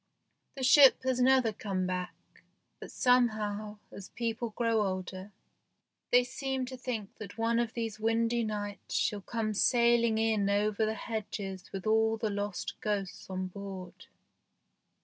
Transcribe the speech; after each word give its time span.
The 0.55 0.63
ship 0.63 1.03
has 1.03 1.21
never 1.21 1.53
come 1.53 1.85
back, 1.85 2.15
but 2.79 2.89
somehow 2.91 3.77
as 3.91 4.09
people 4.09 4.49
grow 4.49 4.81
older 4.81 5.31
they 6.11 6.23
seem 6.23 6.65
to 6.65 6.75
think 6.75 7.15
that 7.19 7.37
one 7.37 7.59
of 7.59 7.75
these 7.75 7.99
windy 7.99 8.43
nights 8.43 8.95
shell 8.95 9.21
come 9.21 9.53
sailing 9.53 10.17
in 10.17 10.49
over 10.49 10.87
the 10.87 10.95
hedges 10.95 11.71
with 11.71 11.85
all 11.85 12.17
the 12.17 12.31
lost 12.31 12.81
ghosts 12.81 13.29
on 13.29 13.45
board. 13.45 14.07